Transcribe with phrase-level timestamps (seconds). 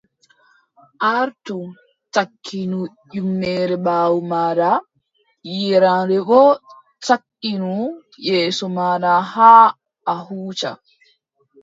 [1.15, 1.59] Artu
[2.13, 2.79] cakkinu
[3.11, 4.69] ƴummere ɓaawo maaɗa,
[5.55, 6.51] yeeraande boo
[7.05, 7.71] cakkinu
[8.27, 9.65] yeeso maaɗa haa
[10.11, 10.69] a huuca.